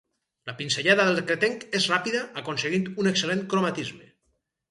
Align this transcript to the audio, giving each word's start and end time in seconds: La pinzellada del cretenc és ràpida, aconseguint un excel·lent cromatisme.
La 0.49 0.53
pinzellada 0.61 1.03
del 1.09 1.19
cretenc 1.31 1.65
és 1.81 1.85
ràpida, 1.91 2.23
aconseguint 2.43 2.89
un 3.03 3.11
excel·lent 3.13 3.47
cromatisme. 3.55 4.09